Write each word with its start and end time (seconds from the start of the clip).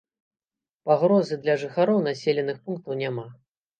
Пагрозы 0.87 1.37
для 1.43 1.55
жыхароў 1.65 2.03
населеных 2.09 2.57
пунктаў 2.67 3.01
няма. 3.03 3.27